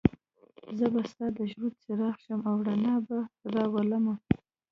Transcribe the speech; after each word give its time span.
زه 0.77 0.85
به 0.93 1.01
ستا 1.11 1.25
د 1.37 1.39
ژوند 1.51 1.73
څراغ 1.83 2.15
شم 2.23 2.41
او 2.49 2.55
رڼا 2.67 2.95
به 3.07 3.17
راولم. 3.53 4.05